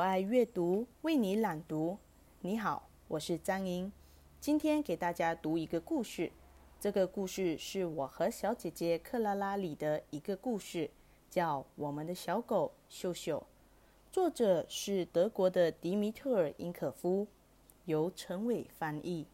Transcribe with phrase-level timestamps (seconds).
[0.00, 1.98] 我爱阅读，为你朗读。
[2.40, 3.92] 你好，我是张莹，
[4.40, 6.32] 今天给大家读一个故事。
[6.80, 10.88] 这个故事是我和小姐姐克拉拉里的一个故事，
[11.28, 13.40] 叫《我们的小狗秀秀》。
[14.10, 17.26] 作者是德国的迪米特尔·因可夫，
[17.84, 19.26] 由陈伟翻译。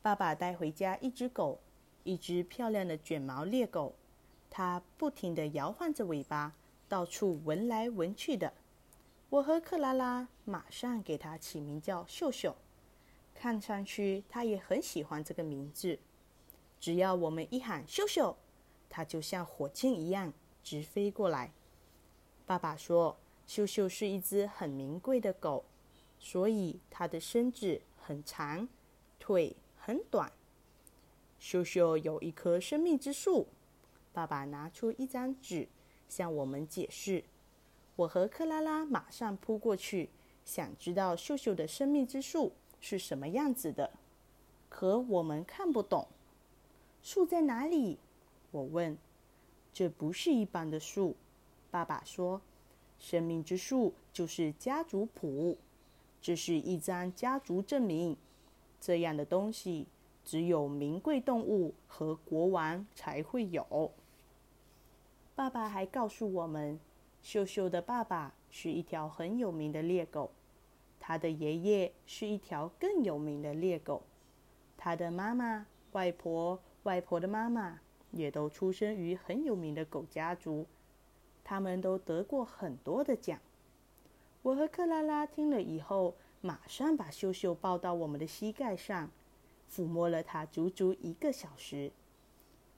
[0.00, 1.58] 爸爸带回家一只狗，
[2.04, 3.92] 一只漂亮的卷毛猎狗，
[4.48, 6.54] 它不停地摇晃着尾巴，
[6.88, 8.52] 到处闻来闻去的。
[9.30, 12.56] 我和克拉拉马上给它起名叫秀秀，
[13.34, 15.98] 看上去它也很喜欢这个名字。
[16.80, 18.38] 只要我们一喊秀秀，
[18.88, 20.32] 它就像火箭一样
[20.64, 21.52] 直飞过来。
[22.46, 25.66] 爸爸说，秀秀是一只很名贵的狗，
[26.18, 28.66] 所以它的身子很长，
[29.18, 30.32] 腿很短。
[31.38, 33.46] 秀秀有一棵生命之树。
[34.14, 35.68] 爸爸拿出一张纸，
[36.08, 37.22] 向我们解释。
[37.98, 40.08] 我和克拉拉马上扑过去，
[40.44, 43.90] 想知道秀秀的生命之树是什么样子的。
[44.68, 46.06] 可我们看不懂。
[47.02, 47.98] 树在哪里？
[48.52, 48.96] 我问。
[49.72, 51.16] 这不是一般的树，
[51.72, 52.40] 爸爸说。
[53.00, 55.56] 生命之树就是家族谱，
[56.22, 58.16] 这是一张家族证明。
[58.80, 59.86] 这样的东西
[60.24, 63.90] 只有名贵动物和国王才会有。
[65.34, 66.78] 爸爸还告诉我们。
[67.28, 70.30] 秀秀的爸爸是一条很有名的猎狗，
[70.98, 74.02] 他的爷爷是一条更有名的猎狗，
[74.78, 77.80] 他的妈妈、外婆、外婆的妈妈
[78.12, 80.64] 也都出生于很有名的狗家族，
[81.44, 83.38] 他们都得过很多的奖。
[84.40, 89.10] 我和克拉拉听了以后，马上把秀秀抱到我们的膝盖上，
[89.70, 91.92] 抚摸了它足足一个小时。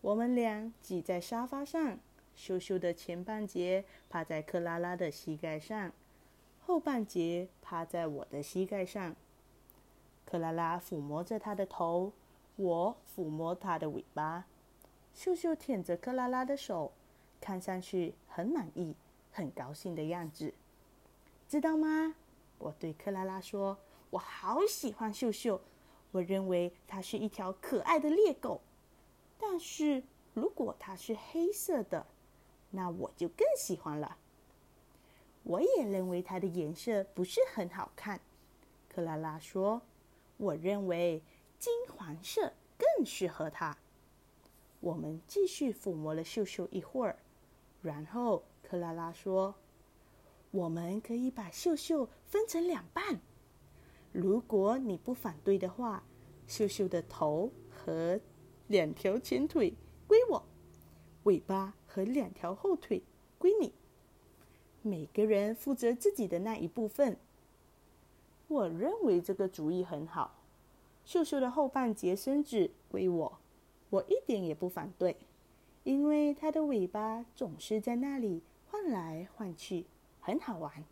[0.00, 2.00] 我们俩挤在沙发上。
[2.40, 5.92] 秀秀的前半截趴在克拉拉的膝盖上，
[6.64, 9.14] 后半截趴在我的膝盖上。
[10.24, 12.14] 克拉拉抚摸着他的头，
[12.56, 14.46] 我抚摸他的尾巴。
[15.12, 16.92] 秀秀舔着克拉拉的手，
[17.42, 18.96] 看上去很满意、
[19.30, 20.54] 很高兴的样子。
[21.46, 22.14] 知道吗？
[22.56, 23.76] 我对克拉拉说
[24.08, 25.60] ：“我好喜欢秀秀，
[26.12, 28.62] 我认为它是一条可爱的猎狗。
[29.36, 30.02] 但是
[30.32, 32.06] 如果它是黑色的……”
[32.70, 34.16] 那我就更喜欢了。
[35.42, 38.20] 我也认为它的颜色不是很好看，
[38.88, 39.82] 克拉拉说
[40.36, 41.22] ：“我认为
[41.58, 43.76] 金黄色更适合它。”
[44.80, 47.18] 我们继续抚摸了秀秀一会儿，
[47.82, 49.54] 然后克拉拉说
[50.52, 53.20] ：“我们可以把秀秀分成两半。
[54.12, 56.02] 如果你不反对的话，
[56.46, 58.20] 秀秀的头和
[58.68, 59.74] 两条前腿
[60.06, 60.42] 归我。”
[61.24, 63.02] 尾巴和两条后腿
[63.36, 63.72] 归你，
[64.80, 67.16] 每个人负责自己的那一部分。
[68.46, 70.36] 我认为这个主意很好。
[71.04, 73.38] 秀秀的后半截身子归我，
[73.90, 75.16] 我一点也不反对，
[75.82, 79.86] 因为它的尾巴总是在那里晃来晃去，
[80.20, 80.84] 很好玩。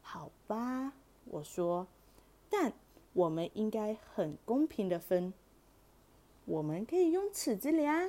[0.00, 0.94] 好吧，
[1.26, 1.86] 我说，
[2.48, 2.72] 但
[3.12, 5.34] 我们应该很公平的分。
[6.46, 8.08] 我们可以用尺子量。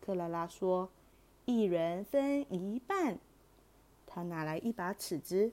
[0.00, 0.90] 克拉拉说
[1.44, 3.18] ：“一人分一半。”
[4.06, 5.52] 他拿来一把尺子，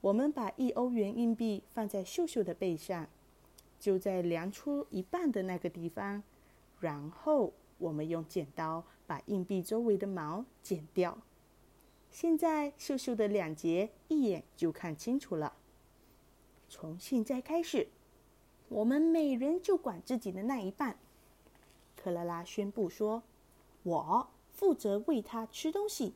[0.00, 3.08] 我们把一欧元硬币放在秀秀的背上，
[3.80, 6.22] 就在量出一半的那个地方。
[6.80, 11.18] 然后我们用剪刀把硬币周围的毛剪掉。
[12.10, 15.54] 现在秀秀的两节一眼就看清楚了。
[16.68, 17.88] 从现在开始，
[18.68, 20.96] 我们每人就管自己的那一半。
[21.96, 23.22] 克拉拉宣布说。
[23.84, 26.12] 我负责喂它吃东西，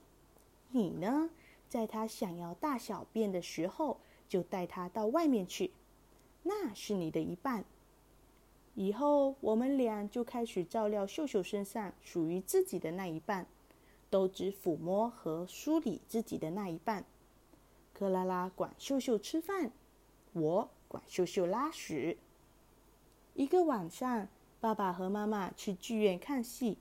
[0.71, 1.31] 你呢，
[1.69, 3.99] 在它想要大小便的时候，
[4.29, 5.73] 就带它到外面去，
[6.43, 7.65] 那是你的一半。
[8.75, 13.47] 以后我们俩就开始照料秀秀身上属于自己的那一半，
[14.11, 17.05] 都只抚摸和梳理自己的那一半。
[17.95, 19.73] 克拉拉管秀秀吃饭，
[20.35, 22.19] 我管秀秀拉屎。
[23.33, 24.29] 一个晚上，
[24.61, 26.77] 爸爸和妈妈去剧院看戏。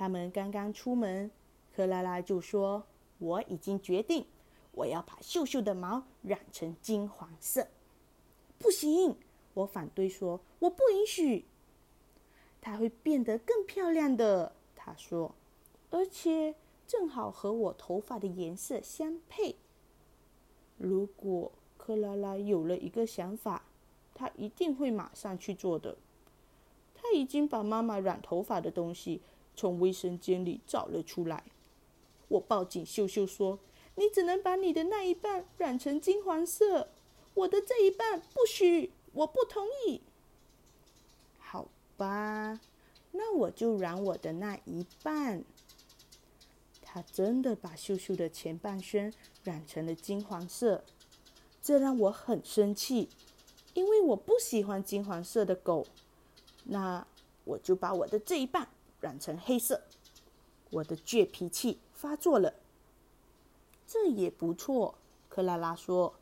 [0.00, 1.30] 他们刚刚出门，
[1.76, 2.82] 克拉拉就说
[3.20, 4.24] ：“我已经决定，
[4.72, 7.68] 我要把秀秀的毛染成金黄色。”
[8.58, 9.14] 不行，
[9.52, 11.44] 我反对说：“我不允许。”
[12.62, 15.34] 它会变得更漂亮的，他说，
[15.90, 16.54] 而且
[16.86, 19.56] 正好和我头发的颜色相配。
[20.78, 23.64] 如果克拉拉有了一个想法，
[24.14, 25.98] 她一定会马上去做的。
[26.94, 29.20] 她已经把妈妈染头发的东西。
[29.60, 31.44] 从卫生间里找了出来，
[32.28, 33.58] 我抱紧秀秀说
[33.96, 36.88] ：“你只能把你的那一半染成金黄色，
[37.34, 40.00] 我的这一半不许，我不同意。
[41.38, 41.68] 好
[41.98, 42.58] 吧，
[43.12, 45.44] 那我就染我的那一半。
[46.80, 49.12] 他真的把秀秀的前半身
[49.44, 50.82] 染成了金黄色，
[51.60, 53.10] 这让我很生气，
[53.74, 55.86] 因为我不喜欢金黄色的狗。
[56.64, 57.06] 那
[57.44, 58.66] 我就把我的这一半
[59.00, 59.82] 染成黑色。
[60.70, 62.54] 我的倔脾气发作了。
[63.86, 64.94] 这也不错，
[65.28, 66.14] 克拉拉说，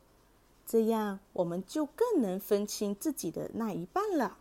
[0.65, 4.37] 这样我们就更能分清自己的那一半了。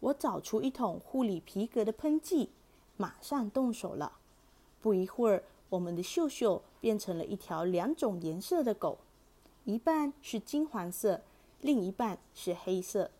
[0.00, 2.50] 我找出一桶护理皮革的喷剂，
[2.96, 4.18] 马上动手了。
[4.80, 8.98] 不一会儿，我们的秀秀变成了一条两种颜色的狗，
[9.64, 11.22] 一半是金黄色，
[11.60, 13.10] 另一半是黑色。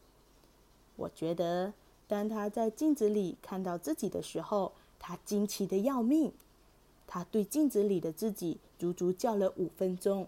[0.96, 1.72] 我觉得，
[2.06, 6.33] 当他在镜子里看到自己的时候，他惊奇的要命。
[7.06, 10.27] 他对镜子里的自己足足叫了五分钟。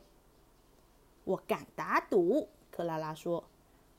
[1.25, 3.45] 我敢打赌，克拉拉说：“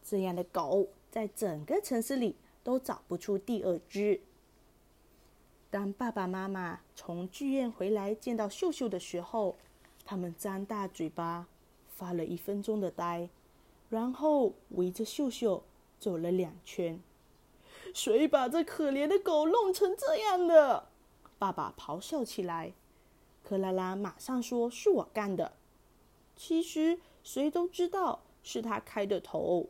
[0.05, 4.21] 这样的狗在整个城市里都找不出第二只。”
[5.69, 9.55] 当爸爸妈妈从剧院回来见到秀秀的时候，
[10.05, 11.47] 他们张大嘴巴，
[11.89, 13.27] 发了一分钟的呆，
[13.89, 15.63] 然后围着秀秀
[15.99, 17.01] 走了两圈。
[17.93, 20.89] 谁把这可怜的狗弄成这样的？
[21.39, 22.73] 爸爸咆哮起来。
[23.43, 25.53] 克拉拉马上说：“是我干的。”
[26.35, 29.67] 其实谁都知道是他开的头，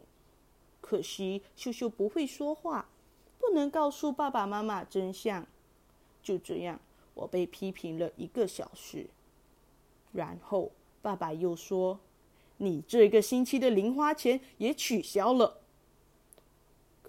[0.82, 2.90] 可惜秀秀不会说话，
[3.38, 5.46] 不能告诉爸爸妈妈真相。
[6.24, 6.80] 就这样，
[7.14, 9.08] 我被批评了一个小时。
[10.12, 10.72] 然后
[11.02, 12.00] 爸爸又说
[12.58, 15.62] ：“你这个星期的零花钱也取消了。”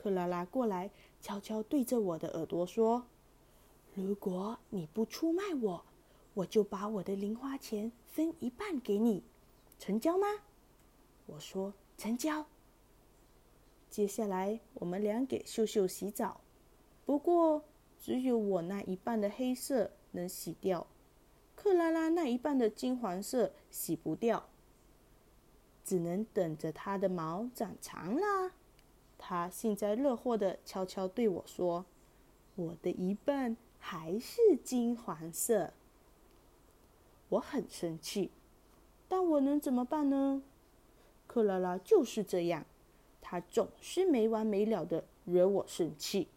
[0.01, 0.91] 克拉拉过来，
[1.21, 3.07] 悄悄对着我的耳朵说
[3.97, 5.85] ：“如果你不出卖我，
[6.35, 9.25] 我就把我的零花钱分一半给你，
[9.81, 10.27] 成交吗？”
[11.27, 12.47] 我说：“成交。”
[13.91, 16.41] 接下来，我们俩给秀秀洗澡。
[17.05, 17.65] 不过。
[18.01, 20.87] 只有我那一半的黑色能洗掉，
[21.57, 24.49] 克拉拉那一半的金黄色洗不掉，
[25.85, 28.53] 只能等着它的毛长长啦。
[29.19, 31.85] 他幸灾乐祸的悄悄对我说
[32.57, 35.75] ：“我的一半还是金黄色。”
[37.31, 38.31] 我很生气，
[39.09, 40.43] 但我能怎么办呢？
[41.27, 42.65] 克拉拉就是这样，
[43.21, 46.29] 她总是没完没了的惹我生气。